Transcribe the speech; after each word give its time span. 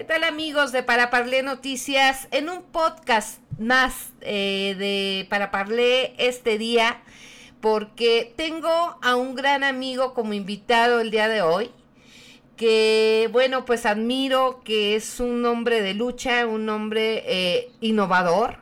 ¿Qué 0.00 0.06
tal 0.06 0.24
amigos 0.24 0.72
de 0.72 0.82
Para 0.82 1.10
Parlé 1.10 1.42
Noticias? 1.42 2.26
En 2.30 2.48
un 2.48 2.62
podcast 2.62 3.38
más 3.58 4.14
eh, 4.22 4.74
de 4.78 5.26
Para 5.28 5.50
Parlé 5.50 6.14
este 6.16 6.56
día, 6.56 7.02
porque 7.60 8.32
tengo 8.34 8.96
a 9.02 9.16
un 9.16 9.34
gran 9.34 9.62
amigo 9.62 10.14
como 10.14 10.32
invitado 10.32 11.00
el 11.00 11.10
día 11.10 11.28
de 11.28 11.42
hoy, 11.42 11.70
que 12.56 13.28
bueno, 13.30 13.66
pues 13.66 13.84
admiro, 13.84 14.62
que 14.64 14.96
es 14.96 15.20
un 15.20 15.44
hombre 15.44 15.82
de 15.82 15.92
lucha, 15.92 16.46
un 16.46 16.66
hombre 16.70 17.22
eh, 17.26 17.70
innovador. 17.82 18.56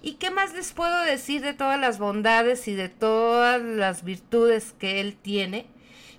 ¿Y 0.00 0.14
qué 0.14 0.30
más 0.30 0.54
les 0.54 0.72
puedo 0.72 1.02
decir 1.02 1.42
de 1.42 1.52
todas 1.52 1.78
las 1.78 1.98
bondades 1.98 2.66
y 2.66 2.72
de 2.72 2.88
todas 2.88 3.60
las 3.60 4.04
virtudes 4.04 4.74
que 4.78 5.02
él 5.02 5.18
tiene? 5.20 5.66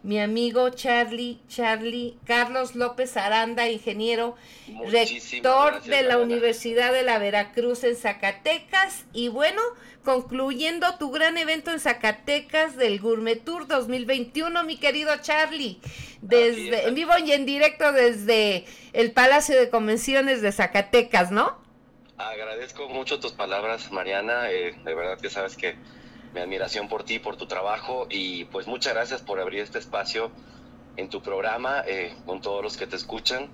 Mi 0.03 0.19
amigo 0.19 0.69
Charlie, 0.69 1.39
Charlie, 1.47 2.17
Carlos 2.25 2.75
López 2.75 3.17
Aranda, 3.17 3.69
ingeniero, 3.69 4.35
rector 4.89 5.81
de 5.83 6.03
la 6.03 6.17
Universidad 6.17 6.93
de 6.93 7.03
la 7.03 7.19
Veracruz 7.19 7.83
en 7.83 7.95
Zacatecas. 7.95 9.05
Y 9.13 9.27
bueno, 9.27 9.61
concluyendo 10.03 10.97
tu 10.97 11.11
gran 11.11 11.37
evento 11.37 11.71
en 11.71 11.79
Zacatecas 11.79 12.77
del 12.77 12.99
Gourmet 12.99 13.43
Tour 13.43 13.67
2021, 13.67 14.63
mi 14.63 14.77
querido 14.77 15.11
Charlie, 15.21 15.79
desde 16.21 16.87
en 16.87 16.95
vivo 16.95 17.11
y 17.17 17.33
en 17.33 17.45
directo 17.45 17.91
desde 17.91 18.65
el 18.93 19.11
Palacio 19.11 19.59
de 19.59 19.69
Convenciones 19.69 20.41
de 20.41 20.51
Zacatecas, 20.51 21.31
¿no? 21.31 21.57
Agradezco 22.17 22.89
mucho 22.89 23.19
tus 23.19 23.31
palabras, 23.31 23.91
Mariana. 23.91 24.51
Eh, 24.51 24.75
de 24.83 24.93
verdad 24.93 25.19
que 25.19 25.29
sabes 25.29 25.55
que 25.55 25.75
mi 26.33 26.41
admiración 26.41 26.87
por 26.87 27.03
ti, 27.03 27.19
por 27.19 27.37
tu 27.37 27.45
trabajo 27.47 28.07
y 28.09 28.45
pues 28.45 28.67
muchas 28.67 28.93
gracias 28.93 29.21
por 29.21 29.39
abrir 29.39 29.61
este 29.61 29.79
espacio 29.79 30.31
en 30.97 31.09
tu 31.09 31.21
programa 31.21 31.83
eh, 31.87 32.15
con 32.25 32.41
todos 32.41 32.63
los 32.63 32.77
que 32.77 32.87
te 32.87 32.95
escuchan 32.95 33.47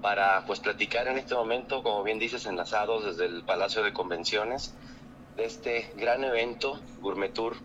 para 0.00 0.44
pues 0.46 0.60
platicar 0.60 1.08
en 1.08 1.18
este 1.18 1.34
momento, 1.34 1.82
como 1.82 2.02
bien 2.02 2.18
dices, 2.18 2.46
enlazados 2.46 3.04
desde 3.04 3.26
el 3.26 3.42
Palacio 3.42 3.82
de 3.82 3.92
Convenciones 3.92 4.74
de 5.36 5.44
este 5.44 5.92
gran 5.96 6.22
evento 6.24 6.80
Gourmet 7.00 7.32
Tour 7.32 7.56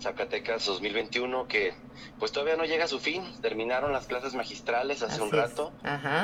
Zacatecas 0.00 0.64
2021 0.64 1.46
que 1.46 1.74
pues 2.18 2.32
todavía 2.32 2.56
no 2.56 2.64
llega 2.64 2.84
a 2.84 2.88
su 2.88 3.00
fin. 3.00 3.22
Terminaron 3.42 3.92
las 3.92 4.06
clases 4.06 4.34
magistrales 4.34 5.02
hace 5.02 5.20
un 5.20 5.30
rato, 5.30 5.72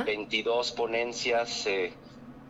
22 0.04 0.72
ponencias 0.72 1.66
eh, 1.66 1.92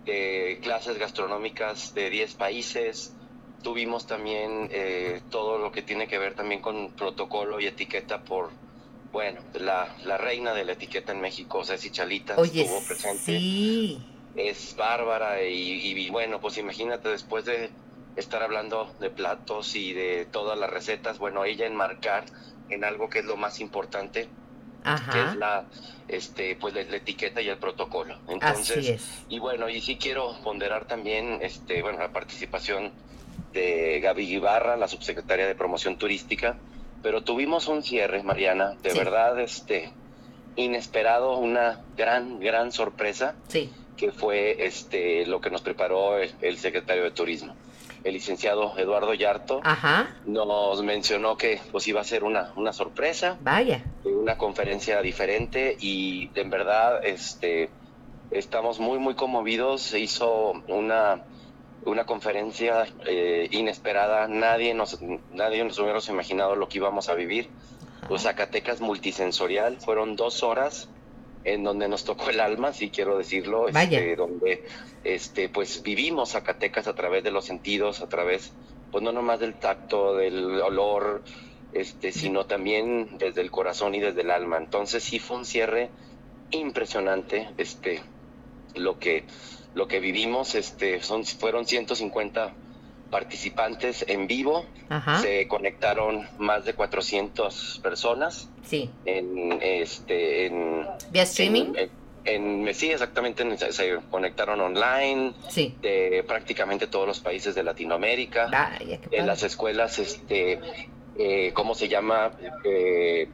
de 0.04 0.60
clases 0.62 0.98
gastronómicas 0.98 1.94
de 1.94 2.10
10 2.10 2.34
países, 2.34 3.14
Tuvimos 3.66 4.06
también 4.06 4.68
eh, 4.70 5.20
todo 5.28 5.58
lo 5.58 5.72
que 5.72 5.82
tiene 5.82 6.06
que 6.06 6.18
ver 6.18 6.34
también 6.34 6.60
con 6.60 6.92
protocolo 6.92 7.58
y 7.58 7.66
etiqueta 7.66 8.22
por, 8.22 8.50
bueno, 9.10 9.40
la, 9.54 9.92
la 10.04 10.16
reina 10.16 10.54
de 10.54 10.64
la 10.64 10.74
etiqueta 10.74 11.10
en 11.10 11.20
México, 11.20 11.64
Ceci 11.64 11.90
Chalita, 11.90 12.36
estuvo 12.40 12.80
presente. 12.86 13.40
Sí. 13.40 14.06
Es 14.36 14.76
bárbara 14.76 15.42
y, 15.42 15.80
y, 15.82 16.10
bueno, 16.10 16.40
pues 16.40 16.58
imagínate 16.58 17.08
después 17.08 17.44
de 17.44 17.70
estar 18.14 18.40
hablando 18.40 18.94
de 19.00 19.10
platos 19.10 19.74
y 19.74 19.92
de 19.92 20.26
todas 20.26 20.56
las 20.56 20.70
recetas, 20.70 21.18
bueno, 21.18 21.44
ella 21.44 21.66
enmarcar 21.66 22.24
en 22.68 22.84
algo 22.84 23.10
que 23.10 23.18
es 23.18 23.24
lo 23.24 23.36
más 23.36 23.58
importante, 23.58 24.28
que 25.12 25.24
es 25.24 25.34
la 25.34 25.64
este 26.06 26.54
pues 26.54 26.72
la, 26.72 26.82
etiqueta 26.82 27.42
y 27.42 27.48
el 27.48 27.58
protocolo. 27.58 28.16
Entonces, 28.28 29.24
y 29.28 29.40
bueno, 29.40 29.68
y 29.68 29.80
sí 29.80 29.96
quiero 29.96 30.40
ponderar 30.44 30.86
también 30.86 31.40
este 31.42 31.82
bueno, 31.82 31.98
la 31.98 32.12
participación 32.12 32.92
de 33.56 34.00
Gaby 34.00 34.34
Ibarra, 34.34 34.76
la 34.76 34.86
subsecretaria 34.86 35.46
de 35.46 35.54
Promoción 35.54 35.96
Turística, 35.96 36.56
pero 37.02 37.22
tuvimos 37.22 37.68
un 37.68 37.82
cierre, 37.82 38.22
Mariana, 38.22 38.76
de 38.82 38.92
verdad, 38.92 39.40
este, 39.40 39.92
inesperado, 40.56 41.38
una 41.38 41.80
gran, 41.96 42.38
gran 42.38 42.70
sorpresa, 42.70 43.34
sí. 43.48 43.72
que 43.96 44.12
fue 44.12 44.66
este, 44.66 45.24
lo 45.26 45.40
que 45.40 45.50
nos 45.50 45.62
preparó 45.62 46.18
el, 46.18 46.58
secretario 46.58 47.04
de 47.04 47.10
Turismo. 47.10 47.54
El 48.04 48.12
licenciado 48.12 48.78
Eduardo 48.78 49.14
Yarto 49.14 49.62
nos 50.26 50.82
mencionó 50.82 51.36
que 51.36 51.60
pues 51.72 51.88
iba 51.88 52.00
a 52.00 52.04
ser 52.04 52.22
una, 52.22 52.52
una 52.54 52.72
sorpresa, 52.72 53.36
vaya, 53.40 53.82
una 54.04 54.36
conferencia 54.38 55.00
diferente 55.02 55.76
y 55.80 56.30
en 56.36 56.50
verdad 56.50 57.04
este 57.04 57.68
estamos 58.30 58.78
muy 58.78 59.00
muy 59.00 59.14
conmovidos. 59.14 59.82
Se 59.82 59.98
hizo 59.98 60.52
una 60.68 61.24
una 61.86 62.04
conferencia 62.04 62.86
eh, 63.06 63.48
inesperada, 63.52 64.26
nadie 64.28 64.74
nos, 64.74 65.00
nadie 65.32 65.64
nos 65.64 65.78
hubiéramos 65.78 66.08
imaginado 66.08 66.56
lo 66.56 66.68
que 66.68 66.78
íbamos 66.78 67.08
a 67.08 67.14
vivir. 67.14 67.48
Los 68.10 68.22
Zacatecas 68.22 68.80
multisensorial, 68.80 69.78
fueron 69.80 70.16
dos 70.16 70.42
horas 70.42 70.88
en 71.44 71.62
donde 71.62 71.88
nos 71.88 72.04
tocó 72.04 72.30
el 72.30 72.40
alma, 72.40 72.72
si 72.72 72.90
quiero 72.90 73.16
decirlo, 73.16 73.68
este, 73.68 74.16
donde 74.16 74.64
este, 75.04 75.48
pues 75.48 75.82
vivimos 75.82 76.32
Zacatecas 76.32 76.88
a 76.88 76.94
través 76.94 77.22
de 77.22 77.30
los 77.30 77.44
sentidos, 77.44 78.02
a 78.02 78.08
través, 78.08 78.52
pues 78.90 79.04
no 79.04 79.12
nomás 79.12 79.38
del 79.38 79.54
tacto, 79.54 80.16
del 80.16 80.60
olor, 80.60 81.22
este, 81.72 82.10
sino 82.10 82.46
también 82.46 83.16
desde 83.18 83.42
el 83.42 83.52
corazón 83.52 83.94
y 83.94 84.00
desde 84.00 84.22
el 84.22 84.32
alma. 84.32 84.56
Entonces 84.56 85.04
sí 85.04 85.20
fue 85.20 85.36
un 85.36 85.44
cierre 85.44 85.90
impresionante, 86.50 87.48
este, 87.58 88.02
lo 88.74 88.98
que 88.98 89.24
lo 89.76 89.86
que 89.86 90.00
vivimos, 90.00 90.54
este, 90.54 91.02
son, 91.02 91.24
fueron 91.26 91.66
150 91.66 92.54
participantes 93.10 94.06
en 94.08 94.26
vivo, 94.26 94.64
se 95.20 95.46
conectaron 95.48 96.26
más 96.38 96.64
de 96.64 96.72
400 96.72 97.80
personas. 97.82 98.48
Sí. 98.64 98.90
En, 99.04 99.60
este, 99.60 100.46
en, 100.46 100.86
¿Vía 101.12 101.24
streaming? 101.24 101.74
En, 102.24 102.74
sí, 102.74 102.90
exactamente, 102.90 103.44
se 103.70 103.98
conectaron 104.10 104.62
online 104.62 105.34
sí. 105.50 105.76
de 105.82 106.24
prácticamente 106.26 106.86
todos 106.86 107.06
los 107.06 107.20
países 107.20 107.54
de 107.54 107.62
Latinoamérica. 107.62 108.78
en 109.10 109.26
las 109.26 109.42
escuelas, 109.42 109.98
este, 109.98 110.58
eh, 111.18 111.50
¿cómo 111.52 111.74
se 111.74 111.88
llama? 111.88 112.32
Eh, 112.64 113.28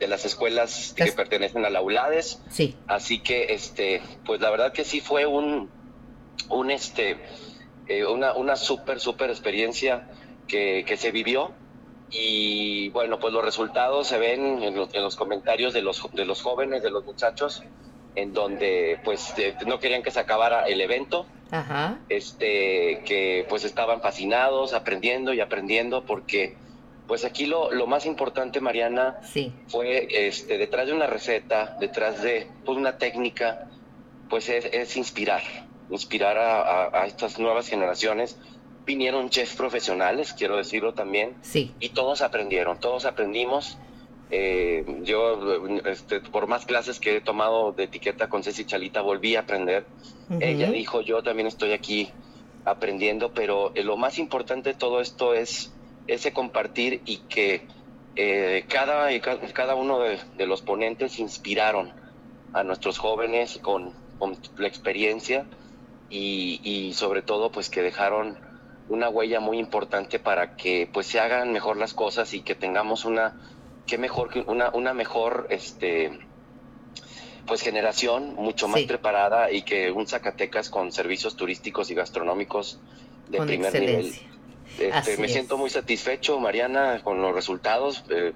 de 0.00 0.08
las 0.08 0.24
escuelas 0.24 0.94
que 0.96 1.12
pertenecen 1.12 1.64
a 1.64 1.70
la 1.70 1.80
ULADES. 1.80 2.42
Sí. 2.50 2.74
Así 2.88 3.20
que, 3.20 3.54
este, 3.54 4.02
pues 4.24 4.40
la 4.40 4.50
verdad 4.50 4.72
que 4.72 4.84
sí 4.84 5.00
fue 5.00 5.26
un, 5.26 5.70
un 6.48 6.70
este, 6.70 7.18
eh, 7.88 8.04
una, 8.04 8.34
una 8.34 8.56
súper, 8.56 9.00
súper 9.00 9.30
experiencia 9.30 10.08
que, 10.48 10.84
que, 10.86 10.96
se 10.96 11.10
vivió. 11.10 11.52
Y 12.10 12.88
bueno, 12.90 13.18
pues 13.18 13.32
los 13.32 13.44
resultados 13.44 14.06
se 14.06 14.18
ven 14.18 14.62
en 14.62 14.76
los, 14.76 14.94
en 14.94 15.02
los 15.02 15.16
comentarios 15.16 15.72
de 15.74 15.82
los, 15.82 16.02
de 16.12 16.24
los 16.24 16.42
jóvenes, 16.42 16.82
de 16.82 16.90
los 16.90 17.04
muchachos, 17.04 17.62
en 18.14 18.32
donde 18.32 19.00
pues 19.04 19.34
no 19.66 19.78
querían 19.78 20.02
que 20.02 20.10
se 20.10 20.20
acabara 20.20 20.66
el 20.66 20.80
evento. 20.80 21.26
Ajá. 21.50 21.98
Este, 22.08 23.02
que 23.04 23.46
pues 23.48 23.64
estaban 23.64 24.00
fascinados, 24.00 24.72
aprendiendo 24.72 25.32
y 25.32 25.40
aprendiendo, 25.40 26.04
porque 26.04 26.56
pues 27.06 27.24
aquí 27.24 27.46
lo, 27.46 27.70
lo 27.70 27.86
más 27.86 28.04
importante, 28.04 28.60
Mariana, 28.60 29.20
sí. 29.22 29.52
fue 29.68 30.08
este, 30.10 30.58
detrás 30.58 30.88
de 30.88 30.92
una 30.92 31.06
receta, 31.06 31.76
detrás 31.78 32.20
de 32.20 32.48
pues, 32.64 32.76
una 32.76 32.98
técnica, 32.98 33.68
pues 34.28 34.48
es, 34.48 34.64
es 34.64 34.96
inspirar 34.96 35.42
inspirar 35.90 36.38
a, 36.38 37.06
estas 37.06 37.38
nuevas 37.38 37.68
generaciones. 37.68 38.38
Vinieron 38.84 39.30
chefs 39.30 39.56
profesionales, 39.56 40.32
quiero 40.32 40.56
decirlo 40.56 40.94
también, 40.94 41.34
sí. 41.42 41.74
y 41.80 41.90
todos 41.90 42.22
aprendieron, 42.22 42.78
todos 42.78 43.04
aprendimos. 43.04 43.78
Eh, 44.30 44.84
yo, 45.02 45.68
este, 45.84 46.20
por 46.20 46.46
más 46.46 46.66
clases 46.66 46.98
que 46.98 47.16
he 47.16 47.20
tomado 47.20 47.72
de 47.72 47.84
etiqueta 47.84 48.28
con 48.28 48.42
Ceci 48.42 48.64
Chalita, 48.64 49.02
volví 49.02 49.36
a 49.36 49.40
aprender. 49.40 49.86
Ella 50.40 50.70
dijo, 50.70 51.00
yo 51.00 51.22
también 51.22 51.46
estoy 51.46 51.72
aquí 51.72 52.10
aprendiendo, 52.64 53.32
pero 53.32 53.72
eh, 53.74 53.84
lo 53.84 53.96
más 53.96 54.18
importante 54.18 54.70
de 54.70 54.78
todo 54.78 55.00
esto 55.00 55.34
es 55.34 55.72
ese 56.08 56.32
compartir 56.32 57.02
y 57.04 57.18
que 57.28 57.62
eh, 58.16 58.64
cada, 58.68 59.08
cada 59.52 59.74
uno 59.74 60.00
de, 60.00 60.18
de, 60.36 60.46
los 60.46 60.62
ponentes 60.62 61.18
inspiraron 61.18 61.92
a 62.52 62.64
nuestros 62.64 62.98
jóvenes 62.98 63.58
con, 63.62 63.92
con 64.18 64.36
la 64.56 64.66
experiencia 64.66 65.46
y, 66.08 66.92
sobre 66.94 67.22
todo 67.22 67.50
pues 67.50 67.68
que 67.68 67.82
dejaron 67.82 68.38
una 68.88 69.08
huella 69.08 69.40
muy 69.40 69.58
importante 69.58 70.18
para 70.18 70.56
que 70.56 70.88
pues 70.92 71.06
se 71.06 71.18
hagan 71.18 71.52
mejor 71.52 71.76
las 71.76 71.94
cosas 71.94 72.32
y 72.34 72.42
que 72.42 72.54
tengamos 72.54 73.04
una 73.04 73.34
que 73.86 73.98
mejor 73.98 74.30
una, 74.46 74.70
una 74.70 74.94
mejor 74.94 75.48
este 75.50 76.18
pues 77.46 77.62
generación 77.62 78.34
mucho 78.34 78.68
más 78.68 78.82
preparada 78.82 79.50
y 79.50 79.62
que 79.62 79.90
un 79.90 80.06
Zacatecas 80.06 80.68
con 80.68 80.92
servicios 80.92 81.36
turísticos 81.36 81.90
y 81.90 81.94
gastronómicos 81.94 82.80
de 83.28 83.40
primer 83.42 83.72
nivel. 83.78 84.14
Este, 84.78 85.16
me 85.16 85.28
siento 85.28 85.56
muy 85.56 85.70
satisfecho, 85.70 86.38
Mariana, 86.40 87.00
con 87.02 87.22
los 87.22 87.34
resultados. 87.34 88.04
Eh, 88.10 88.32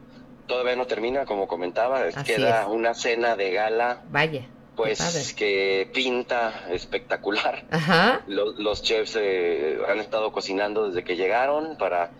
todavía 0.46 0.76
no 0.76 0.86
termina, 0.86 1.26
como 1.26 1.48
comentaba, 1.48 2.04
queda 2.24 2.68
una 2.68 2.94
cena 2.94 3.36
de 3.36 3.50
gala. 3.50 4.02
Vaya. 4.10 4.46
Pues 4.76 5.34
que 5.34 5.90
pinta 5.92 6.66
espectacular. 6.70 7.64
Los, 8.26 8.82
chefs 8.82 9.16
eh, 9.20 9.78
han 9.88 9.98
estado 9.98 10.32
cocinando 10.32 10.88
desde 10.88 11.04
que 11.04 11.16
llegaron 11.16 11.76
para, 11.76 12.12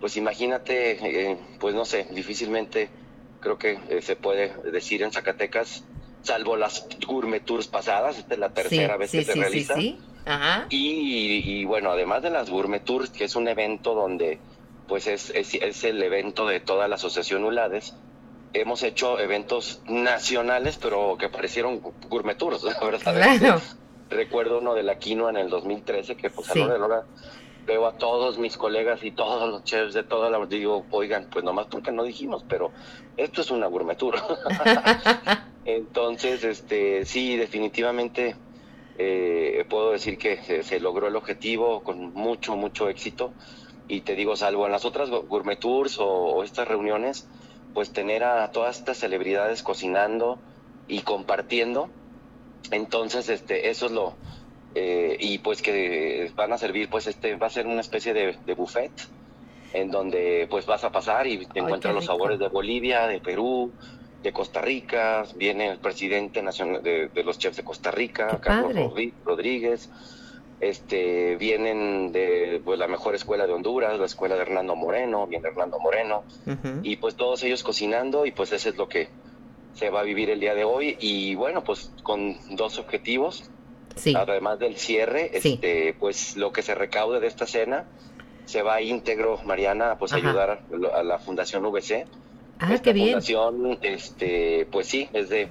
pues 0.00 0.16
imagínate, 0.16 1.30
eh, 1.30 1.38
pues 1.58 1.74
no 1.74 1.84
sé, 1.84 2.06
difícilmente 2.10 2.88
creo 3.40 3.58
que 3.58 4.00
se 4.00 4.16
puede 4.16 4.54
decir 4.70 5.02
en 5.02 5.12
Zacatecas 5.12 5.84
salvo 6.24 6.56
las 6.56 6.86
gourmet 7.06 7.44
tours 7.44 7.68
pasadas, 7.68 8.18
esta 8.18 8.34
es 8.34 8.40
la 8.40 8.50
tercera 8.50 8.96
vez 8.96 9.10
que 9.12 9.24
se 9.24 9.34
realiza. 9.34 9.74
Ajá. 10.24 10.66
Y, 10.70 11.64
bueno, 11.66 11.90
además 11.90 12.22
de 12.22 12.30
las 12.30 12.50
gourmet 12.50 12.82
tours, 12.82 13.10
que 13.10 13.24
es 13.24 13.36
un 13.36 13.46
evento 13.46 13.94
donde 13.94 14.38
pues 14.88 15.06
es, 15.06 15.30
es, 15.30 15.84
el 15.84 16.02
evento 16.02 16.46
de 16.46 16.60
toda 16.60 16.88
la 16.88 16.96
asociación 16.96 17.44
ULADES, 17.44 17.94
hemos 18.54 18.82
hecho 18.82 19.18
eventos 19.18 19.82
nacionales, 19.86 20.78
pero 20.80 21.16
que 21.18 21.28
parecieron 21.28 21.80
gourmet 22.08 22.36
tours, 22.36 22.62
la 23.04 23.12
verdad. 23.12 23.62
Recuerdo 24.10 24.58
uno 24.58 24.74
de 24.74 24.82
la 24.82 24.98
quinoa 24.98 25.30
en 25.30 25.36
el 25.36 25.50
2013, 25.50 26.16
que 26.16 26.30
pues 26.30 26.50
a 26.50 26.54
la 26.54 26.74
hora 26.74 27.04
veo 27.66 27.86
a 27.86 27.96
todos 27.96 28.38
mis 28.38 28.56
colegas 28.56 29.02
y 29.02 29.10
todos 29.10 29.48
los 29.48 29.64
chefs 29.64 29.94
de 29.94 30.02
toda 30.02 30.30
la... 30.30 30.44
Digo, 30.46 30.84
oigan, 30.90 31.28
pues 31.30 31.44
nomás 31.44 31.66
porque 31.66 31.90
no 31.90 32.04
dijimos, 32.04 32.44
pero 32.48 32.70
esto 33.16 33.40
es 33.40 33.50
una 33.50 33.66
gourmetura. 33.66 34.22
Entonces, 35.64 36.44
este, 36.44 37.04
sí, 37.06 37.36
definitivamente 37.36 38.36
eh, 38.98 39.64
puedo 39.68 39.92
decir 39.92 40.18
que 40.18 40.62
se, 40.62 40.80
logró 40.80 41.08
el 41.08 41.16
objetivo 41.16 41.82
con 41.82 42.12
mucho, 42.12 42.56
mucho 42.56 42.88
éxito. 42.88 43.32
Y 43.88 44.02
te 44.02 44.14
digo, 44.14 44.36
salvo 44.36 44.66
en 44.66 44.72
las 44.72 44.84
otras 44.84 45.10
gourmet 45.10 45.58
tours 45.58 45.98
o, 46.00 46.42
estas 46.42 46.68
reuniones, 46.68 47.28
pues 47.74 47.92
tener 47.92 48.24
a 48.24 48.50
todas 48.52 48.78
estas 48.78 48.98
celebridades 48.98 49.62
cocinando 49.62 50.38
y 50.88 51.00
compartiendo. 51.00 51.90
Entonces, 52.70 53.28
este, 53.28 53.68
eso 53.68 53.86
es 53.86 53.92
lo, 53.92 54.14
eh, 54.74 55.16
y 55.20 55.38
pues 55.38 55.62
que 55.62 56.32
van 56.34 56.52
a 56.52 56.58
servir, 56.58 56.88
pues 56.88 57.06
este 57.06 57.36
va 57.36 57.46
a 57.46 57.50
ser 57.50 57.66
una 57.66 57.80
especie 57.80 58.12
de, 58.12 58.54
buffet 58.54 58.90
en 59.72 59.90
donde 59.90 60.46
pues 60.50 60.66
vas 60.66 60.84
a 60.84 60.90
pasar 60.90 61.26
y 61.26 61.46
te 61.46 61.60
encuentras 61.60 61.94
los 61.94 62.06
sabores 62.06 62.38
de 62.38 62.48
Bolivia, 62.48 63.06
de 63.06 63.20
Perú, 63.20 63.72
de 64.22 64.32
Costa 64.32 64.60
Rica, 64.60 65.24
viene 65.36 65.68
el 65.68 65.78
presidente 65.78 66.42
nacional 66.42 66.82
de, 66.82 67.10
los 67.24 67.38
chefs 67.38 67.56
de 67.56 67.64
Costa 67.64 67.90
Rica, 67.90 68.38
Carlos 68.40 68.92
Rodríguez, 69.24 69.90
este, 70.60 71.36
vienen 71.36 72.12
de 72.12 72.60
pues, 72.64 72.78
la 72.78 72.88
mejor 72.88 73.14
escuela 73.14 73.46
de 73.46 73.52
Honduras, 73.52 73.98
la 73.98 74.06
escuela 74.06 74.34
de 74.34 74.42
Hernando 74.42 74.76
Moreno, 74.76 75.26
viene 75.26 75.48
Hernando 75.48 75.78
Moreno, 75.78 76.24
y 76.82 76.96
pues 76.96 77.16
todos 77.16 77.42
ellos 77.42 77.62
cocinando 77.62 78.26
y 78.26 78.30
pues 78.32 78.52
ese 78.52 78.70
es 78.70 78.76
lo 78.76 78.88
que 78.88 79.08
se 79.74 79.90
va 79.90 80.00
a 80.00 80.02
vivir 80.04 80.30
el 80.30 80.40
día 80.40 80.54
de 80.54 80.64
hoy 80.64 80.96
y 81.00 81.34
bueno, 81.34 81.64
pues 81.64 81.90
con 82.02 82.36
dos 82.56 82.78
objetivos, 82.78 83.50
además 84.14 84.58
del 84.58 84.76
cierre, 84.76 85.30
este, 85.36 85.94
pues 85.98 86.36
lo 86.36 86.52
que 86.52 86.62
se 86.62 86.74
recaude 86.74 87.20
de 87.20 87.26
esta 87.26 87.46
cena 87.46 87.84
se 88.44 88.62
va 88.62 88.82
íntegro, 88.82 89.40
Mariana, 89.44 89.96
pues 89.98 90.12
ayudar 90.12 90.62
a, 90.92 91.02
la 91.02 91.18
Fundación 91.18 91.64
VC. 91.64 92.06
Ah, 92.58 92.78
qué 92.82 92.92
bien. 92.92 93.08
Fundación, 93.08 93.78
este, 93.82 94.66
pues 94.70 94.86
sí, 94.86 95.08
es 95.12 95.28
de, 95.28 95.48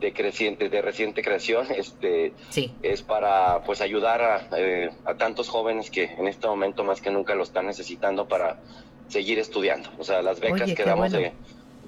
de 0.00 0.12
creciente, 0.12 0.68
de 0.68 0.82
reciente 0.82 1.22
creación, 1.22 1.66
este, 1.76 2.32
sí. 2.48 2.72
es 2.82 3.02
para 3.02 3.62
pues 3.64 3.80
ayudar 3.80 4.22
a, 4.22 4.48
eh, 4.56 4.90
a 5.04 5.14
tantos 5.14 5.48
jóvenes 5.48 5.90
que 5.90 6.04
en 6.04 6.26
este 6.26 6.46
momento 6.46 6.82
más 6.84 7.00
que 7.00 7.10
nunca 7.10 7.34
lo 7.34 7.42
están 7.42 7.66
necesitando 7.66 8.26
para 8.26 8.58
seguir 9.08 9.38
estudiando. 9.38 9.90
O 9.98 10.04
sea, 10.04 10.22
las 10.22 10.40
becas 10.40 10.72
que 10.72 10.84
damos 10.84 11.12
de, 11.12 11.32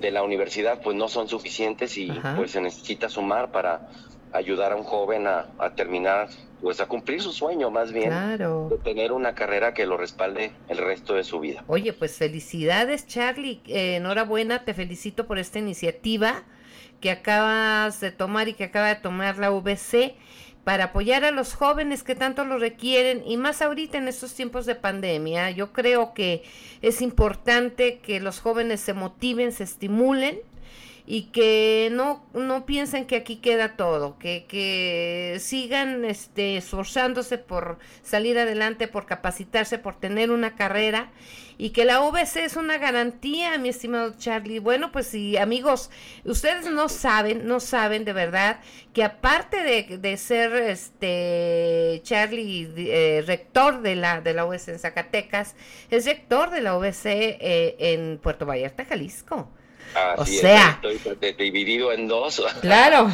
de, 0.00 0.10
la 0.10 0.22
universidad 0.22 0.82
pues 0.82 0.96
no 0.96 1.08
son 1.08 1.28
suficientes 1.28 1.96
y 1.96 2.12
pues 2.36 2.50
se 2.50 2.60
necesita 2.60 3.08
sumar 3.08 3.50
para 3.50 3.88
ayudar 4.32 4.72
a 4.72 4.76
un 4.76 4.84
joven 4.84 5.26
a, 5.26 5.46
terminar, 5.76 6.28
pues 6.60 6.80
a 6.80 6.86
cumplir 6.86 7.22
su 7.22 7.32
sueño 7.32 7.70
más 7.70 7.92
bien, 7.92 8.10
de 8.38 8.78
tener 8.82 9.12
una 9.12 9.34
carrera 9.34 9.74
que 9.74 9.86
lo 9.86 9.96
respalde 9.96 10.52
el 10.68 10.78
resto 10.78 11.14
de 11.14 11.24
su 11.24 11.38
vida. 11.40 11.64
Oye, 11.66 11.92
pues 11.92 12.16
felicidades 12.16 13.06
Charlie, 13.06 13.60
eh, 13.66 13.96
enhorabuena, 13.96 14.64
te 14.64 14.74
felicito 14.74 15.26
por 15.26 15.38
esta 15.38 15.58
iniciativa 15.58 16.44
que 17.00 17.10
acabas 17.10 18.00
de 18.00 18.12
tomar 18.12 18.48
y 18.48 18.54
que 18.54 18.64
acaba 18.64 18.88
de 18.88 18.96
tomar 18.96 19.38
la 19.38 19.50
VC 19.50 20.14
para 20.64 20.84
apoyar 20.84 21.24
a 21.24 21.32
los 21.32 21.54
jóvenes 21.54 22.02
que 22.02 22.14
tanto 22.14 22.44
lo 22.44 22.58
requieren 22.58 23.22
y 23.26 23.36
más 23.36 23.62
ahorita 23.62 23.98
en 23.98 24.08
estos 24.08 24.34
tiempos 24.34 24.66
de 24.66 24.76
pandemia. 24.76 25.50
Yo 25.50 25.72
creo 25.72 26.14
que 26.14 26.44
es 26.82 27.02
importante 27.02 27.98
que 27.98 28.20
los 28.20 28.40
jóvenes 28.40 28.80
se 28.80 28.94
motiven, 28.94 29.52
se 29.52 29.64
estimulen 29.64 30.38
y 31.06 31.24
que 31.24 31.88
no, 31.92 32.24
no 32.32 32.64
piensen 32.64 33.06
que 33.06 33.16
aquí 33.16 33.36
queda 33.36 33.76
todo, 33.76 34.18
que, 34.18 34.46
que 34.46 35.38
sigan 35.40 36.04
este, 36.04 36.56
esforzándose 36.56 37.38
por 37.38 37.78
salir 38.02 38.38
adelante, 38.38 38.88
por 38.88 39.06
capacitarse, 39.06 39.78
por 39.78 39.96
tener 39.98 40.30
una 40.30 40.54
carrera 40.54 41.10
y 41.58 41.70
que 41.70 41.84
la 41.84 42.00
OBC 42.02 42.36
es 42.38 42.56
una 42.56 42.78
garantía, 42.78 43.58
mi 43.58 43.68
estimado 43.68 44.14
Charlie. 44.18 44.58
Bueno, 44.58 44.90
pues 44.90 45.06
sí, 45.06 45.36
amigos, 45.36 45.90
ustedes 46.24 46.70
no 46.70 46.88
saben, 46.88 47.46
no 47.46 47.60
saben 47.60 48.04
de 48.04 48.12
verdad 48.12 48.60
que 48.92 49.04
aparte 49.04 49.62
de, 49.62 49.98
de 49.98 50.16
ser 50.16 50.54
este 50.54 52.00
Charlie 52.04 52.68
eh, 52.76 53.22
rector 53.26 53.82
de 53.82 53.96
la 53.96 54.20
de 54.20 54.34
la 54.34 54.44
OBC 54.44 54.68
en 54.68 54.78
Zacatecas, 54.78 55.54
es 55.90 56.06
rector 56.06 56.50
de 56.50 56.62
la 56.62 56.76
OBC 56.76 57.06
eh, 57.06 57.76
en 57.78 58.18
Puerto 58.18 58.46
Vallarta, 58.46 58.84
Jalisco 58.84 59.48
o 60.16 60.24
sea, 60.24 60.80
estoy 61.20 61.50
dividido 61.50 61.92
en 61.92 62.08
dos. 62.08 62.42
Claro. 62.60 63.10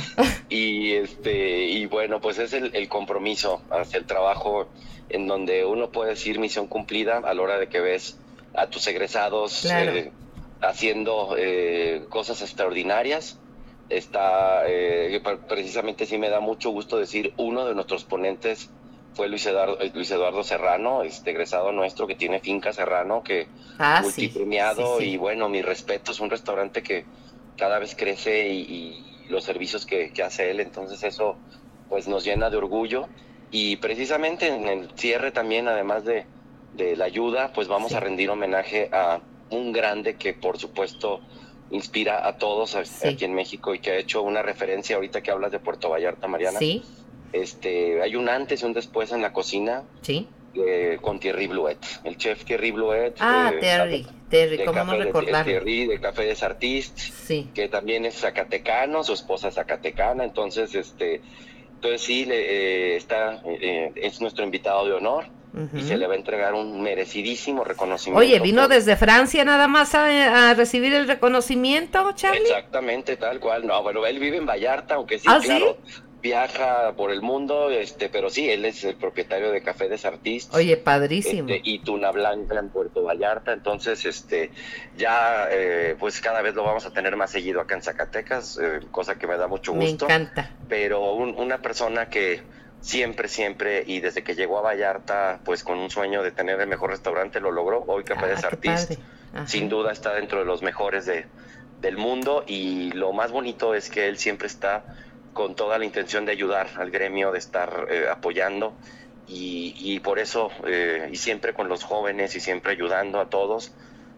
y 0.49 0.93
este 0.93 1.65
y 1.67 1.87
bueno, 1.87 2.21
pues 2.21 2.39
es 2.39 2.53
el, 2.53 2.89
compromiso 2.89 3.63
hacia 3.71 3.99
el 3.99 4.07
trabajo 4.07 4.69
en 5.09 5.27
donde 5.27 5.65
uno 5.65 5.91
puede 5.91 6.11
decir 6.11 6.39
misión 6.39 6.67
cumplida 6.67 7.19
a 7.19 7.35
la 7.35 7.43
hora 7.43 7.59
de 7.59 7.69
que 7.69 7.81
ves 7.81 8.19
a 8.55 8.69
tus 8.69 8.87
egresados 8.87 9.65
eh, 9.65 10.13
haciendo 10.61 11.35
eh, 11.39 12.05
cosas 12.09 12.43
extraordinarias. 12.43 13.39
Está 13.89 14.65
eh, 14.67 15.23
precisamente 15.49 16.05
sí 16.05 16.19
me 16.19 16.29
da 16.29 16.41
mucho 16.41 16.71
gusto 16.71 16.99
decir 16.99 17.33
uno 17.39 17.65
de 17.65 17.75
nuestros 17.75 18.05
ponentes 18.05 18.71
fue 19.19 19.29
Luis 19.29 19.45
Eduardo, 19.47 19.81
eh, 19.81 19.91
Luis 19.93 20.09
Eduardo 20.13 20.45
Serrano, 20.45 21.03
este 21.03 21.33
egresado 21.33 21.73
nuestro 21.73 22.07
que 22.07 22.15
tiene 22.15 22.39
Finca 22.39 22.73
Serrano, 22.73 23.25
que 23.25 23.49
ah, 23.77 23.99
multipremiado 24.01 25.01
y 25.01 25.17
bueno, 25.17 25.49
mi 25.49 25.61
respeto, 25.61 26.13
es 26.13 26.21
un 26.21 26.31
restaurante 26.31 26.85
que 26.85 27.05
cada 27.57 27.81
vez 27.81 27.97
crece 27.97 28.49
y, 28.49 29.05
los 29.29 29.43
servicios 29.43 29.85
que, 29.85 30.13
hace 30.25 30.53
él, 30.53 30.61
entonces 30.61 31.03
eso 31.03 31.37
pues 31.89 32.07
nos 32.07 32.25
llena 32.25 32.49
de 32.49 32.57
orgullo. 32.59 33.09
Y 33.51 33.77
precisamente 33.77 34.47
en 34.47 34.69
el 34.69 34.91
cierre 34.95 35.33
también, 35.33 35.67
además 35.67 36.05
de, 36.05 36.25
la 36.97 37.05
ayuda, 37.05 37.53
pues 37.53 37.67
vamos 37.67 37.95
a 37.95 38.01
rendir 38.01 38.31
homenaje 38.31 38.89
a 38.93 39.21
un 39.51 39.73
grande 39.73 40.15
que 40.15 40.33
por 40.33 40.59
supuesto 40.59 41.21
inspira 41.73 42.27
a 42.27 42.39
todos 42.39 42.77
aquí 42.77 43.25
en 43.25 43.35
México 43.35 43.75
y 43.75 43.81
que 43.81 43.91
ha 43.91 43.97
hecho 43.97 44.23
una 44.23 44.43
referencia 44.43 44.95
ahorita 44.95 45.23
que 45.23 45.33
hablas 45.33 45.51
de 45.51 45.59
Puerto 45.59 45.91
Vallarta, 45.91 46.29
Mariana. 46.29 46.61
Sí 46.61 46.85
este, 47.33 48.03
hay 48.03 48.17
un 48.17 48.29
antes 48.29 48.63
y 48.63 48.65
un 48.65 48.73
después 48.73 49.13
en 49.13 49.23
la 49.23 49.33
cocina. 49.33 49.83
Sí. 50.03 50.29
con 51.03 51.21
Thierry 51.21 51.47
Bluet, 51.47 51.79
el 52.03 52.17
chef 52.17 52.45
Thierry 52.45 52.73
Bluet. 52.73 53.15
Ah, 53.21 53.53
Terry, 53.61 54.05
Terry, 54.29 54.65
¿cómo 54.65 54.85
no 54.85 54.97
recordar? 54.97 55.45
Thierry 55.45 55.87
de 55.87 56.01
Café 56.01 56.25
des 56.25 56.43
Artistes, 56.43 57.13
sí. 57.27 57.49
que 57.55 57.69
también 57.69 58.05
es 58.05 58.17
zacatecano, 58.17 59.05
su 59.05 59.13
esposa 59.13 59.49
es 59.49 59.55
zacatecana, 59.55 60.25
entonces, 60.25 60.75
este, 60.75 61.21
entonces 61.75 62.01
sí, 62.01 62.25
le, 62.25 62.41
eh, 62.41 62.97
está, 62.97 63.41
eh, 63.45 63.93
es 63.95 64.21
nuestro 64.21 64.45
invitado 64.45 64.87
de 64.87 64.95
honor. 64.95 65.27
Y 65.75 65.83
se 65.83 65.97
le 65.97 66.07
va 66.07 66.13
a 66.13 66.17
entregar 66.17 66.55
un 66.55 66.83
merecidísimo 66.83 67.65
reconocimiento. 67.65 68.21
Oye, 68.21 68.39
vino 68.39 68.69
desde 68.69 68.97
Francia 68.97 69.45
nada 69.45 69.67
más 69.67 69.95
a, 69.95 70.55
recibir 70.55 70.93
el 70.95 71.09
reconocimiento, 71.09 72.13
Charlie. 72.13 72.43
Exactamente, 72.43 73.17
tal 73.17 73.41
cual. 73.41 73.67
No, 73.67 73.83
bueno, 73.83 74.07
él 74.07 74.21
vive 74.21 74.37
en 74.37 74.47
Vallarta, 74.47 74.95
aunque 74.95 75.19
sí, 75.19 75.27
¿Ah, 75.29 75.41
claro. 75.43 75.79
¿sí? 75.85 76.03
Viaja 76.21 76.95
por 76.97 77.11
el 77.13 77.23
mundo, 77.23 77.71
este, 77.71 78.09
pero 78.09 78.31
sí, 78.31 78.51
él 78.51 78.65
es 78.65 78.83
el 78.85 78.97
propietario 78.97 79.53
de 79.53 79.63
Café 79.63 79.89
de 79.89 79.99
Sartís. 79.99 80.49
Oye, 80.53 80.77
padrísimo. 80.77 81.49
Este, 81.49 81.61
y 81.71 81.79
Tuna 81.81 82.11
Blanca 82.11 82.59
en 82.59 82.71
Puerto 82.71 83.03
Vallarta, 83.03 83.53
entonces, 83.53 84.05
este, 84.05 84.51
ya, 84.97 85.49
eh, 85.51 85.97
pues 85.99 86.21
cada 86.21 86.43
vez 86.43 86.55
lo 86.55 86.65
vamos 86.65 86.85
a 86.87 86.93
tener 86.93 87.17
más 87.17 87.31
seguido 87.31 87.61
acá 87.61 87.77
en 87.77 87.83
Zacatecas, 87.83 88.59
eh, 88.61 88.81
cosa 88.91 89.19
que 89.19 89.27
me 89.27 89.37
da 89.37 89.47
mucho 89.47 89.73
gusto. 89.73 90.07
Me 90.07 90.15
encanta. 90.15 90.51
Pero 90.69 91.13
una 91.13 91.59
persona 91.59 92.09
que 92.09 92.43
siempre, 92.81 93.29
siempre, 93.29 93.85
y 93.87 94.01
desde 94.01 94.23
que 94.23 94.35
llegó 94.35 94.59
a 94.59 94.63
Vallarta, 94.63 95.41
pues 95.45 95.63
con 95.63 95.79
un 95.79 95.91
sueño 95.91 96.23
de 96.23 96.33
tener 96.33 96.61
el 96.61 96.69
mejor 96.69 96.91
restaurante, 96.91 97.41
lo 97.41 97.53
logró. 97.53 97.85
Hoy 97.87 98.05
Café 98.05 98.27
de 98.27 98.35
ah, 98.35 98.39
Sartís, 98.39 98.99
sin 99.47 99.69
duda, 99.69 99.93
está 99.93 100.15
dentro 100.15 100.41
de 100.41 100.45
los 100.45 100.63
mejores 100.63 101.07
de, 101.07 101.27
del 101.81 101.97
mundo, 101.97 102.45
y 102.47 102.91
lo 102.93 103.13
más 103.13 103.31
bonito 103.31 103.75
es 103.75 103.89
que 103.89 104.09
él 104.09 104.19
siempre 104.19 104.49
está 104.49 104.85
con 105.39 105.55
toda 105.55 105.79
la 105.79 105.85
intención 105.85 106.25
de 106.27 106.33
ayudar 106.33 106.67
al 106.79 106.91
gremio, 106.91 107.31
de 107.31 107.39
estar 107.39 107.87
eh, 107.89 108.09
apoyando 108.11 108.75
y, 109.29 110.01
por 110.01 110.19
eso, 110.19 110.51
eh, 110.67 111.09
y 111.13 111.17
siempre 111.17 111.55
con 111.55 111.69
los 111.69 111.85
jóvenes 111.85 112.35
y 112.35 112.41
siempre 112.41 112.73
ayudando 112.73 113.21
a 113.21 113.31
todos 113.31 113.71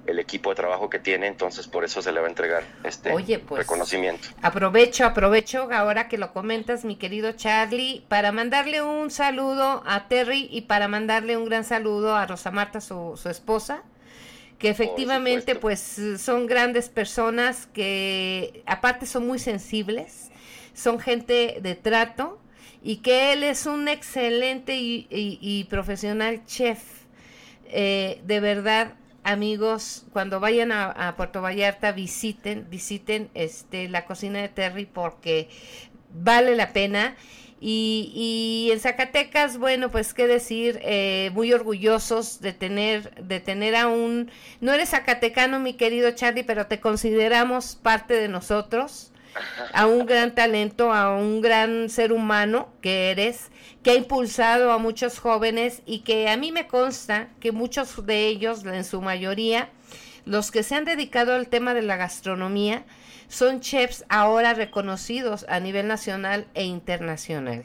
el 0.07 0.19
equipo 0.19 0.49
de 0.49 0.57
trabajo 0.57 0.89
que 0.89 0.99
tiene, 0.99 1.27
entonces 1.27 1.69
por 1.69 1.85
eso 1.85 2.01
se 2.01 2.11
le 2.11 2.21
va 2.21 2.27
a 2.27 2.31
entregar 2.31 2.65
este 2.85 3.11
pues, 3.11 3.27
reconocimiento. 3.51 4.29
Aprovecho, 4.41 5.05
aprovecho 5.05 5.69
ahora 5.71 6.09
que 6.09 6.17
lo 6.17 6.33
comentas, 6.33 6.87
mi 6.87 6.97
querido 6.97 7.33
Charlie, 7.33 8.03
para 8.09 8.33
mandarle 8.33 8.81
un 8.81 9.11
saludo 9.11 9.83
a 9.85 10.09
Terry 10.09 10.49
y 10.51 10.63
para 10.63 10.89
mandarle 10.89 11.37
un 11.37 11.45
gran 11.45 11.65
saludo 11.65 12.17
a 12.17 12.25
Rosa 12.25 12.51
Marta, 12.51 12.81
su, 12.81 13.21
su 13.23 13.29
esposa, 13.29 13.83
que 14.59 14.71
efectivamente 14.71 15.55
pues 15.55 16.01
son 16.17 16.47
grandes 16.47 16.89
personas 16.89 17.67
que 17.67 18.63
aparte 18.65 19.05
son 19.05 19.27
muy 19.27 19.39
sensibles, 19.39 20.30
son 20.75 20.99
gente 20.99 21.59
de 21.61 21.75
trato 21.75 22.41
y 22.83 22.97
que 22.97 23.33
él 23.33 23.45
es 23.45 23.67
un 23.67 23.89
excelente 23.89 24.77
y, 24.79 25.67
profesional 25.69 26.45
chef. 26.47 26.79
Eh, 27.67 28.21
de 28.25 28.41
verdad, 28.41 28.95
amigos, 29.23 30.07
cuando 30.13 30.41
vayan 30.41 30.73
a, 30.73 31.15
Puerto 31.17 31.43
Vallarta, 31.43 31.93
visiten, 31.93 32.67
visiten 32.71 33.31
este 33.35 33.89
la 33.89 34.07
cocina 34.07 34.41
de 34.41 34.49
Terry 34.49 34.87
porque 34.87 35.49
vale 36.13 36.57
la 36.57 36.73
pena. 36.73 37.17
Y, 37.63 38.11
y 38.15 38.73
en 38.73 38.81
Zacatecas, 38.81 39.59
bueno, 39.59 39.91
pues 39.91 40.15
qué 40.15 40.27
decir, 40.27 40.81
eh, 40.83 41.31
muy 41.35 41.53
orgullosos 41.53 42.41
de 42.41 42.55
tener, 42.55 43.15
de 43.23 43.39
tener 43.39 43.77
a 43.77 43.87
un, 43.87 44.31
no 44.63 44.73
eres 44.73 44.91
zacatecano, 44.91 45.61
mi 45.61 45.75
querido 45.75 46.11
Charlie, 46.13 46.43
pero 46.43 46.69
te 46.69 46.81
consideramos 46.81 47.77
parte 47.77 48.15
de 48.15 48.29
nosotros 48.29 49.10
a 49.73 49.87
un 49.87 50.07
gran 50.07 50.35
talento, 50.35 50.93
a 50.93 51.17
un 51.17 51.41
gran 51.41 51.89
ser 51.89 52.13
humano 52.13 52.69
que 52.81 53.11
eres, 53.11 53.51
que 53.83 53.93
ha 53.93 53.95
impulsado 53.95 54.73
a 54.73 54.79
muchos 54.79 55.19
jóvenes 55.19 55.83
y 55.87 56.01
que 56.01 56.29
a 56.29 56.37
mí 56.37 56.53
me 56.53 56.67
consta 56.67 57.29
que 57.41 57.53
muchos 57.53 58.05
de 58.07 58.27
ellos, 58.27 58.65
en 58.65 58.85
su 58.85 59.01
mayoría, 59.01 59.71
los 60.25 60.51
que 60.51 60.63
se 60.63 60.75
han 60.75 60.85
dedicado 60.85 61.35
al 61.35 61.49
tema 61.49 61.75
de 61.75 61.83
la 61.83 61.97
gastronomía, 61.97 62.85
son 63.29 63.61
chefs 63.61 64.05
ahora 64.09 64.55
reconocidos 64.55 65.47
a 65.49 65.61
nivel 65.61 65.87
nacional 65.87 66.47
e 66.55 66.65
internacional 66.65 67.65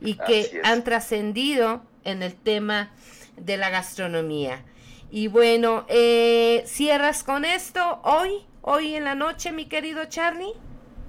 y 0.00 0.14
que 0.14 0.60
han 0.62 0.84
trascendido 0.84 1.82
en 2.04 2.22
el 2.22 2.34
tema 2.34 2.90
de 3.36 3.56
la 3.56 3.70
gastronomía. 3.70 4.62
Y 5.10 5.28
bueno, 5.28 5.86
eh, 5.88 6.64
¿cierras 6.66 7.22
con 7.22 7.44
esto 7.44 8.00
hoy, 8.02 8.44
hoy 8.60 8.94
en 8.94 9.04
la 9.04 9.14
noche, 9.14 9.52
mi 9.52 9.66
querido 9.66 10.04
Charlie? 10.04 10.52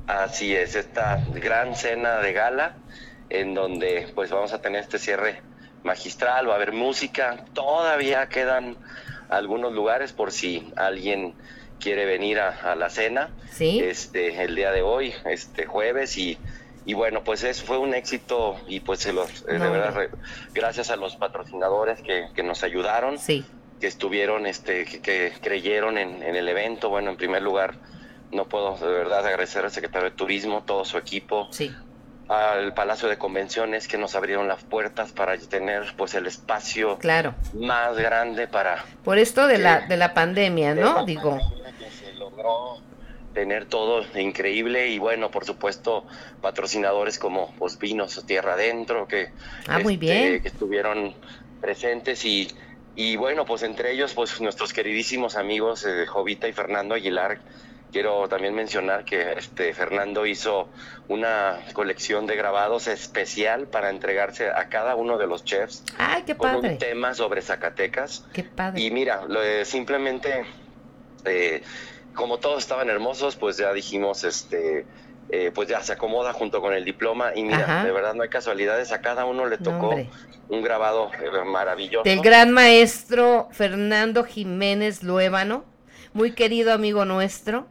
Así 0.08 0.56
es, 0.56 0.76
esta 0.76 1.22
gran 1.34 1.76
cena 1.76 2.20
de 2.20 2.32
gala 2.32 2.78
en 3.30 3.54
donde 3.54 4.08
pues 4.16 4.32
vamos 4.32 4.54
a 4.54 4.62
tener 4.62 4.82
este 4.82 5.00
cierre 5.00 5.42
magistral, 5.84 6.48
va 6.48 6.54
a 6.54 6.56
haber 6.56 6.72
música, 6.72 7.46
todavía 7.54 8.30
quedan 8.30 8.78
algunos 9.30 9.74
lugares 9.74 10.14
por 10.14 10.32
si 10.32 10.72
alguien 10.78 11.34
quiere 11.80 12.06
venir 12.06 12.40
a, 12.40 12.76
la 12.76 12.90
cena 12.90 13.30
¿Sí? 13.52 13.80
este 13.80 14.44
el 14.44 14.56
día 14.56 14.72
de 14.72 14.82
hoy, 14.82 15.14
este 15.26 15.66
jueves 15.66 16.18
y, 16.18 16.38
y 16.86 16.94
bueno, 16.94 17.26
pues 17.26 17.44
eso 17.44 17.66
fue 17.66 17.78
un 17.78 17.94
éxito 17.94 18.60
y 18.66 18.80
pues 18.80 19.02
se 19.02 19.12
los, 19.12 19.42
eh, 19.42 19.60
de 19.60 19.70
verdad, 19.70 20.08
gracias 20.54 20.90
a 20.90 20.96
los 20.96 21.18
patrocinadores 21.18 22.02
que, 22.02 22.30
que 22.34 22.44
nos 22.44 22.64
ayudaron, 22.64 23.20
sí. 23.20 23.46
que 23.82 23.88
estuvieron, 23.88 24.46
este, 24.46 24.86
que, 24.86 25.34
creyeron 25.42 25.98
en, 25.98 26.24
en, 26.24 26.38
el 26.38 26.48
evento, 26.48 26.90
bueno, 26.90 27.12
en 27.12 27.18
primer 27.18 27.42
lugar 27.42 27.76
no 28.32 28.48
puedo 28.48 28.78
de 28.78 28.88
verdad 28.88 29.26
agradecer 29.26 29.64
al 29.64 29.72
secretario 29.72 30.10
de 30.10 30.16
Turismo, 30.16 30.64
todo 30.66 30.86
su 30.86 30.98
equipo, 30.98 31.50
al 32.28 32.74
Palacio 32.74 33.08
de 33.08 33.18
Convenciones 33.18 33.88
que 33.88 33.98
nos 33.98 34.16
abrieron 34.16 34.48
las 34.48 34.64
puertas 34.64 35.12
para 35.12 35.38
tener 35.38 35.94
pues 35.96 36.14
el 36.14 36.28
espacio 36.28 36.98
claro. 36.98 37.36
más 37.54 37.96
grande 37.98 38.48
para... 38.48 38.86
Por 39.04 39.18
esto 39.18 39.48
de, 39.48 39.60
la, 39.60 39.82
de 39.82 39.98
la 39.98 40.14
pandemia, 40.14 40.76
¿no? 40.76 41.06
Digo. 41.06 41.40
se 41.98 42.14
logró 42.14 42.82
tener 43.34 43.66
todo 43.66 44.04
increíble 44.20 44.88
y 44.88 44.98
bueno, 44.98 45.30
por 45.30 45.46
supuesto, 45.46 46.06
patrocinadores 46.42 47.20
como 47.20 47.54
pues 47.60 47.78
Vinos 47.78 48.24
Tierra 48.26 48.54
Adentro 48.54 49.08
que, 49.08 49.30
ah, 49.68 49.78
este, 49.80 49.98
bien. 49.98 50.42
que 50.42 50.48
estuvieron 50.48 51.14
presentes 51.62 52.26
y, 52.26 52.50
y 52.96 53.16
bueno, 53.16 53.46
pues 53.46 53.64
entre 53.64 53.92
ellos 53.92 54.14
pues 54.16 54.42
nuestros 54.42 54.74
queridísimos 54.74 55.36
amigos 55.36 55.86
eh, 55.86 56.08
Jovita 56.08 56.48
y 56.48 56.54
Fernando 56.54 56.96
Aguilar 56.96 57.40
Quiero 57.98 58.30
también 58.30 58.54
mencionar 58.54 59.06
que 59.06 59.32
este 59.40 59.74
Fernando 59.74 60.28
hizo 60.28 60.70
una 61.08 61.58
colección 61.74 62.28
de 62.28 62.36
grabados 62.36 62.86
especial 62.86 63.66
para 63.66 63.90
entregarse 63.90 64.52
a 64.52 64.70
cada 64.70 64.96
uno 64.96 65.18
de 65.18 65.26
los 65.26 65.44
chefs 65.44 65.84
Ay, 65.98 66.22
qué 66.22 66.38
con 66.38 66.58
un 66.58 66.78
tema 66.78 67.16
sobre 67.16 67.42
Zacatecas. 67.42 68.24
Qué 68.34 68.44
padre. 68.44 68.82
Y 68.82 68.92
mira, 68.92 69.26
lo, 69.28 69.40
simplemente 69.66 70.46
eh, 71.26 71.64
como 72.14 72.38
todos 72.38 72.60
estaban 72.60 72.88
hermosos, 72.88 73.36
pues 73.36 73.58
ya 73.58 73.74
dijimos, 73.74 74.24
este, 74.24 74.86
eh, 75.30 75.52
pues 75.52 75.68
ya 75.68 75.82
se 75.82 75.94
acomoda 75.94 76.34
junto 76.34 76.62
con 76.62 76.76
el 76.76 76.86
diploma 76.86 77.32
y 77.36 77.42
mira, 77.42 77.84
de 77.84 77.92
verdad 77.92 78.14
no 78.14 78.22
hay 78.22 78.30
casualidades, 78.30 78.92
a 78.92 79.02
cada 79.02 79.26
uno 79.26 79.48
le 79.48 79.58
tocó 79.58 79.96
un 80.50 80.62
grabado 80.62 81.10
eh, 81.16 81.46
maravilloso. 81.48 82.04
Del 82.04 82.22
gran 82.22 82.52
maestro 82.52 83.48
Fernando 83.54 84.24
Jiménez 84.24 85.02
Luébano, 85.02 85.66
muy 86.14 86.34
querido 86.34 86.74
amigo 86.74 87.04
nuestro 87.04 87.66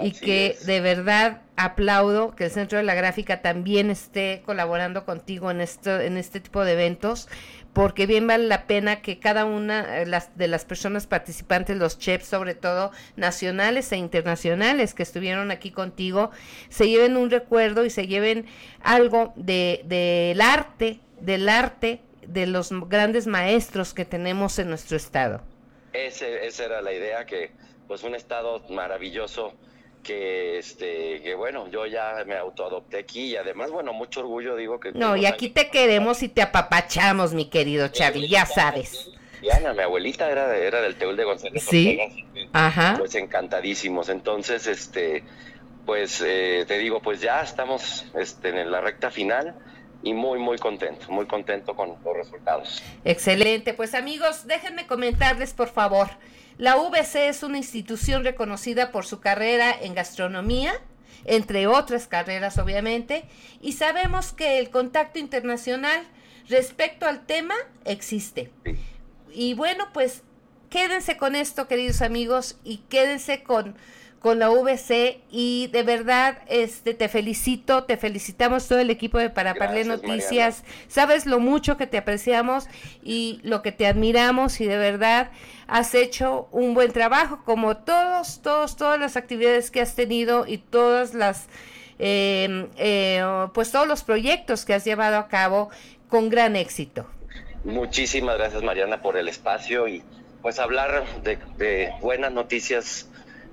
y 0.00 0.12
que 0.12 0.56
de 0.64 0.80
verdad 0.80 1.42
aplaudo 1.56 2.34
que 2.34 2.44
el 2.44 2.50
Centro 2.50 2.78
de 2.78 2.84
la 2.84 2.94
Gráfica 2.94 3.42
también 3.42 3.90
esté 3.90 4.42
colaborando 4.44 5.04
contigo 5.04 5.50
en 5.50 5.60
esto, 5.60 6.00
en 6.00 6.16
este 6.16 6.40
tipo 6.40 6.64
de 6.64 6.72
eventos, 6.72 7.28
porque 7.72 8.06
bien 8.06 8.26
vale 8.26 8.46
la 8.46 8.66
pena 8.66 9.02
que 9.02 9.18
cada 9.18 9.44
una 9.44 9.82
de 9.84 10.48
las 10.48 10.64
personas 10.64 11.06
participantes, 11.06 11.76
los 11.76 11.98
chefs 11.98 12.26
sobre 12.26 12.54
todo 12.54 12.92
nacionales 13.16 13.92
e 13.92 13.96
internacionales 13.96 14.94
que 14.94 15.02
estuvieron 15.02 15.50
aquí 15.50 15.70
contigo, 15.70 16.30
se 16.68 16.88
lleven 16.88 17.16
un 17.16 17.30
recuerdo 17.30 17.84
y 17.84 17.90
se 17.90 18.06
lleven 18.06 18.46
algo 18.82 19.32
de 19.36 19.82
del 19.84 20.40
arte, 20.40 21.00
del 21.20 21.48
arte 21.48 22.00
de 22.26 22.46
los 22.46 22.70
grandes 22.88 23.26
maestros 23.26 23.94
que 23.94 24.04
tenemos 24.04 24.58
en 24.58 24.68
nuestro 24.68 24.96
estado. 24.96 25.42
Ese, 25.92 26.46
esa 26.46 26.64
era 26.64 26.82
la 26.82 26.92
idea, 26.92 27.24
que 27.24 27.52
pues 27.88 28.04
un 28.04 28.14
estado 28.14 28.62
maravilloso 28.68 29.54
que 30.04 30.58
este 30.58 31.20
que 31.22 31.34
bueno 31.34 31.68
yo 31.68 31.86
ya 31.86 32.22
me 32.24 32.36
autoadopté 32.36 32.98
aquí 32.98 33.32
y 33.32 33.36
además 33.36 33.70
bueno 33.70 33.92
mucho 33.92 34.20
orgullo 34.20 34.54
digo 34.54 34.78
que 34.78 34.92
no 34.92 35.16
y 35.16 35.26
aquí 35.26 35.48
te 35.48 35.70
queremos 35.70 36.22
y 36.22 36.28
te 36.28 36.42
apapachamos 36.42 37.34
mi 37.34 37.46
querido 37.46 37.88
Charlie 37.88 38.28
ya 38.28 38.46
sabes. 38.46 39.10
Diana 39.40 39.72
mi 39.72 39.82
abuelita 39.82 40.30
era 40.30 40.56
era 40.56 40.80
del 40.80 40.96
Teúl 40.96 41.16
de 41.16 41.24
González 41.24 41.64
sí. 41.64 41.98
Ajá. 42.52 42.96
pues 42.98 43.14
encantadísimos. 43.14 44.08
Entonces 44.08 44.66
este 44.66 45.24
pues 45.86 46.22
eh, 46.24 46.64
te 46.68 46.78
digo 46.78 47.00
pues 47.00 47.20
ya 47.20 47.42
estamos 47.42 48.06
este 48.14 48.48
en 48.48 48.70
la 48.70 48.80
recta 48.80 49.10
final 49.10 49.54
y 50.02 50.14
muy 50.14 50.38
muy 50.38 50.58
contento, 50.58 51.10
muy 51.10 51.26
contento 51.26 51.74
con 51.74 51.96
los 52.04 52.16
resultados. 52.16 52.82
Excelente, 53.04 53.74
pues 53.74 53.94
amigos, 53.94 54.46
déjenme 54.46 54.86
comentarles 54.86 55.54
por 55.54 55.68
favor, 55.68 56.08
la 56.58 56.76
VC 56.76 57.28
es 57.28 57.44
una 57.44 57.58
institución 57.58 58.24
reconocida 58.24 58.90
por 58.90 59.06
su 59.06 59.20
carrera 59.20 59.70
en 59.80 59.94
gastronomía, 59.94 60.74
entre 61.24 61.68
otras 61.68 62.08
carreras 62.08 62.58
obviamente, 62.58 63.24
y 63.60 63.72
sabemos 63.72 64.32
que 64.32 64.58
el 64.58 64.70
contacto 64.70 65.20
internacional 65.20 66.06
respecto 66.48 67.06
al 67.06 67.26
tema 67.26 67.54
existe. 67.84 68.50
Y 69.32 69.54
bueno, 69.54 69.88
pues 69.92 70.22
quédense 70.68 71.16
con 71.16 71.36
esto, 71.36 71.68
queridos 71.68 72.02
amigos, 72.02 72.56
y 72.64 72.78
quédense 72.88 73.44
con 73.44 73.76
con 74.20 74.38
la 74.38 74.48
VC 74.48 75.20
y 75.30 75.68
de 75.68 75.82
verdad 75.82 76.38
este 76.48 76.94
te 76.94 77.08
felicito, 77.08 77.84
te 77.84 77.96
felicitamos 77.96 78.66
todo 78.66 78.78
el 78.78 78.90
equipo 78.90 79.18
de 79.18 79.30
Para 79.30 79.54
Parle 79.54 79.84
Noticias. 79.84 80.64
Sabes 80.88 81.26
lo 81.26 81.38
mucho 81.38 81.76
que 81.76 81.86
te 81.86 81.98
apreciamos 81.98 82.66
y 83.02 83.40
lo 83.44 83.62
que 83.62 83.70
te 83.72 83.86
admiramos 83.86 84.60
y 84.60 84.66
de 84.66 84.76
verdad 84.76 85.30
has 85.68 85.94
hecho 85.94 86.48
un 86.50 86.74
buen 86.74 86.92
trabajo 86.92 87.42
como 87.44 87.76
todos, 87.76 88.42
todos, 88.42 88.76
todas 88.76 88.98
las 88.98 89.16
actividades 89.16 89.70
que 89.70 89.80
has 89.80 89.94
tenido 89.94 90.46
y 90.46 90.58
todas 90.58 91.14
las 91.14 91.46
em, 91.98 92.68
eh, 92.76 93.22
pues 93.54 93.70
todos 93.70 93.86
los 93.86 94.02
proyectos 94.02 94.64
que 94.64 94.74
has 94.74 94.84
llevado 94.84 95.16
a 95.16 95.28
cabo 95.28 95.70
con 96.08 96.28
gran 96.28 96.56
éxito. 96.56 97.06
Muchísimas 97.64 98.38
gracias 98.38 98.62
Mariana 98.62 99.00
por 99.00 99.16
el 99.16 99.28
espacio 99.28 99.86
y 99.86 100.02
pues 100.42 100.58
hablar 100.58 101.04
de, 101.22 101.38
de 101.56 101.92
buenas 102.00 102.32
noticias 102.32 103.08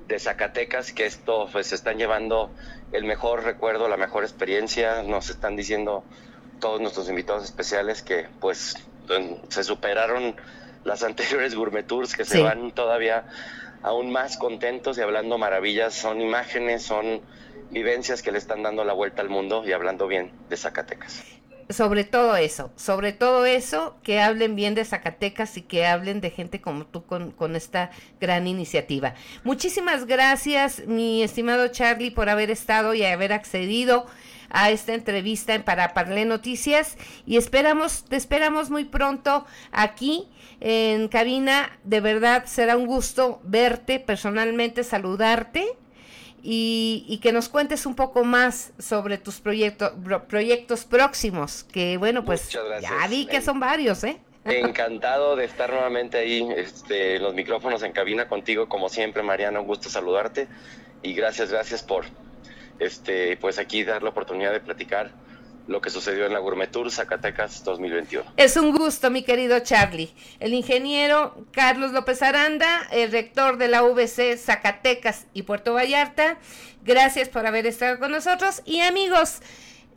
de 0.08 0.20
Zacatecas, 0.20 0.92
que 0.92 1.06
esto 1.06 1.50
pues 1.52 1.74
están 1.74 1.98
llevando 1.98 2.54
el 2.92 3.06
mejor 3.06 3.44
recuerdo, 3.44 3.88
la 3.88 3.98
mejor 3.98 4.24
experiencia, 4.24 5.04
nos 5.04 5.30
están 5.30 5.56
diciendo 5.56 6.04
todos 6.60 6.80
nuestros 6.80 7.10
invitados 7.10 7.44
especiales 7.44 8.02
que 8.02 8.28
pues 8.40 8.76
se 9.50 9.64
superaron 9.64 10.36
las 10.84 11.04
anteriores 11.10 11.56
gourmet 11.56 11.86
tours, 11.86 12.16
que 12.16 12.26
se 12.26 12.42
van 12.42 12.72
todavía 12.72 13.26
aún 13.82 14.12
más 14.12 14.38
contentos 14.38 14.98
y 14.98 15.02
hablando 15.02 15.38
maravillas, 15.38 15.94
son 15.94 16.22
imágenes, 16.22 16.84
son 16.84 17.22
vivencias 17.72 18.22
que 18.22 18.32
le 18.32 18.38
están 18.38 18.64
dando 18.64 18.84
la 18.84 18.94
vuelta 18.94 19.22
al 19.22 19.30
mundo 19.30 19.64
y 19.66 19.72
hablando 19.72 20.08
bien 20.08 20.32
de 20.50 20.58
Zacatecas 20.58 21.24
sobre 21.70 22.04
todo 22.04 22.36
eso, 22.36 22.72
sobre 22.76 23.14
todo 23.14 23.46
eso, 23.46 23.98
que 24.04 24.20
hablen 24.20 24.56
bien 24.56 24.76
de 24.76 24.86
Zacatecas 24.86 25.58
y 25.58 25.62
que 25.62 25.86
hablen 25.86 26.22
de 26.22 26.30
gente 26.30 26.62
como 26.62 26.86
tú 26.86 27.06
con, 27.06 27.32
con, 27.32 27.56
esta 27.56 27.92
gran 28.20 28.48
iniciativa. 28.48 29.16
Muchísimas 29.44 30.06
gracias, 30.06 30.86
mi 30.86 31.24
estimado 31.24 31.68
Charlie, 31.70 32.12
por 32.12 32.30
haber 32.30 32.52
estado 32.52 32.94
y 32.94 33.04
haber 33.04 33.34
accedido 33.34 34.06
a 34.50 34.70
esta 34.70 34.94
entrevista 34.94 35.54
en 35.54 35.64
Para 35.64 35.94
Parle 35.94 36.26
Noticias 36.26 36.98
y 37.26 37.38
esperamos, 37.38 38.06
te 38.06 38.16
esperamos 38.16 38.70
muy 38.70 38.86
pronto 38.86 39.46
aquí 39.72 40.30
en 40.62 41.08
cabina. 41.08 41.78
De 41.84 42.00
verdad 42.00 42.46
será 42.46 42.78
un 42.78 42.86
gusto 42.86 43.42
verte 43.44 44.00
personalmente, 44.00 44.84
saludarte 44.84 45.78
y, 46.48 47.20
que 47.24 47.32
nos 47.32 47.50
cuentes 47.50 47.86
un 47.88 47.96
poco 47.96 48.24
más 48.24 48.72
sobre 48.78 49.18
tus 49.18 49.40
proyectos 49.40 49.94
proyectos 50.28 50.86
próximos, 50.86 51.64
que 51.64 51.98
bueno, 51.98 52.24
pues 52.24 52.50
ya 52.50 53.08
vi 53.08 53.26
que 53.26 53.42
son 53.42 53.60
varios, 53.60 54.04
¿eh? 54.04 54.20
Encantado 54.46 55.36
de 55.36 55.46
estar 55.46 55.72
nuevamente 55.72 56.20
ahí, 56.20 56.48
este, 56.56 57.18
los 57.18 57.34
micrófonos 57.34 57.82
en 57.82 57.94
cabina 57.94 58.28
contigo, 58.28 58.70
como 58.70 58.90
siempre, 58.90 59.24
Mariana, 59.24 59.60
un 59.60 59.66
gusto 59.66 59.90
saludarte 59.90 60.48
y 61.02 61.16
gracias, 61.16 61.52
gracias 61.52 61.82
por, 61.82 62.06
este, 62.78 63.38
pues 63.38 63.58
aquí 63.58 63.84
dar 63.84 64.04
la 64.04 64.10
oportunidad 64.10 64.52
de 64.52 64.60
platicar 64.60 65.10
lo 65.68 65.82
que 65.82 65.90
sucedió 65.90 66.26
en 66.26 66.34
la 66.34 66.40
Gourmet 66.40 66.70
Tour 66.70 66.92
Zacatecas 66.92 67.64
2021. 67.64 68.34
Es 68.38 68.58
un 68.58 68.72
gusto, 68.76 69.10
mi 69.10 69.24
querido 69.24 69.60
Charlie. 69.60 70.14
El 70.40 70.54
ingeniero 70.54 71.46
Carlos 71.52 71.92
López 71.92 72.22
Aranda, 72.22 72.88
el 72.92 73.12
rector 73.12 73.58
de 73.58 73.68
la 73.68 73.82
VC 73.82 74.38
Zacatecas 74.38 75.26
y 75.34 75.44
Puerto 75.44 75.74
Vallarta, 75.74 76.38
gracias 76.84 77.30
por 77.30 77.46
haber 77.46 77.66
estado 77.66 78.00
con 78.00 78.12
nosotros 78.12 78.62
y 78.66 78.82
amigos, 78.82 79.40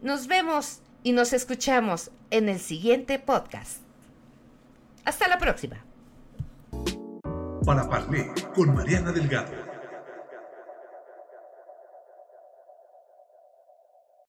nos 0.03 0.27
vemos 0.27 0.81
y 1.03 1.13
nos 1.13 1.33
escuchamos 1.33 2.11
en 2.31 2.49
el 2.49 2.61
siguiente 2.61 3.19
podcast. 3.19 3.81
Hasta 5.05 5.29
la 5.29 5.39
próxima. 5.39 5.85
Para 7.65 7.89
Parler 7.89 8.27
con 8.55 8.75
Mariana 8.75 9.13
Delgado 9.13 9.68